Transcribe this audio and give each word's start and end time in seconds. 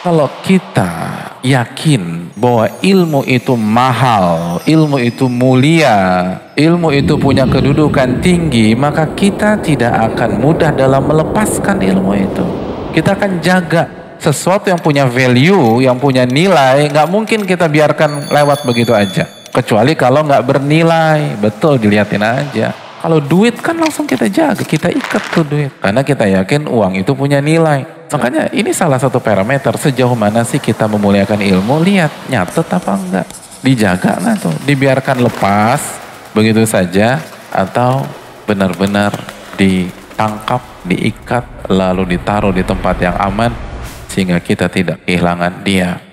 Kalau 0.00 0.32
kita 0.40 0.88
yakin 1.44 2.32
bahwa 2.32 2.72
ilmu 2.80 3.20
itu 3.28 3.52
mahal, 3.52 4.56
ilmu 4.64 4.96
itu 4.96 5.28
mulia, 5.28 6.40
ilmu 6.56 6.88
itu 6.88 7.20
punya 7.20 7.44
kedudukan 7.44 8.24
tinggi, 8.24 8.72
maka 8.72 9.12
kita 9.12 9.60
tidak 9.60 9.92
akan 9.92 10.40
mudah 10.40 10.72
dalam 10.72 11.04
melepaskan 11.04 11.84
ilmu 11.84 12.16
itu. 12.16 12.46
Kita 12.96 13.12
akan 13.12 13.44
jaga 13.44 14.16
sesuatu 14.16 14.72
yang 14.72 14.80
punya 14.80 15.04
value, 15.04 15.84
yang 15.84 16.00
punya 16.00 16.24
nilai, 16.24 16.88
nggak 16.88 17.08
mungkin 17.12 17.44
kita 17.44 17.68
biarkan 17.68 18.32
lewat 18.32 18.64
begitu 18.64 18.96
aja. 18.96 19.28
Kecuali 19.52 19.92
kalau 20.00 20.24
nggak 20.24 20.48
bernilai, 20.48 21.36
betul 21.36 21.76
dilihatin 21.76 22.24
aja. 22.24 22.72
Kalau 23.04 23.20
duit 23.20 23.60
kan 23.60 23.76
langsung 23.76 24.08
kita 24.08 24.32
jaga, 24.32 24.64
kita 24.64 24.88
ikat 24.88 25.22
tuh 25.28 25.44
duit. 25.44 25.76
Karena 25.76 26.00
kita 26.00 26.24
yakin 26.24 26.72
uang 26.72 26.96
itu 26.96 27.12
punya 27.12 27.44
nilai. 27.44 27.99
Makanya 28.10 28.50
ini 28.50 28.74
salah 28.74 28.98
satu 28.98 29.22
parameter 29.22 29.70
sejauh 29.78 30.18
mana 30.18 30.42
sih 30.42 30.58
kita 30.58 30.90
memuliakan 30.90 31.38
ilmu. 31.38 31.78
Lihat 31.78 32.10
nyatet 32.26 32.66
apa 32.66 32.92
enggak. 32.98 33.26
Dijaga 33.62 34.18
nggak 34.18 34.36
tuh. 34.42 34.54
Dibiarkan 34.66 35.22
lepas 35.22 35.80
begitu 36.34 36.66
saja. 36.66 37.22
Atau 37.50 38.06
benar-benar 38.46 39.14
ditangkap, 39.58 40.62
diikat, 40.86 41.70
lalu 41.70 42.14
ditaruh 42.18 42.54
di 42.54 42.66
tempat 42.66 42.98
yang 42.98 43.14
aman. 43.18 43.54
Sehingga 44.10 44.42
kita 44.42 44.66
tidak 44.66 45.06
kehilangan 45.06 45.62
dia. 45.62 46.09